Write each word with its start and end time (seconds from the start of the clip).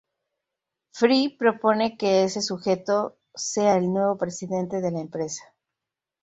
Fry 0.89 1.35
propone 1.37 1.95
que 1.95 2.23
ese 2.23 2.41
sujeto 2.41 3.19
sea 3.35 3.75
el 3.77 3.93
nuevo 3.93 4.17
presidente 4.17 4.81
de 4.81 4.89
la 4.89 4.99
empresa. 4.99 5.53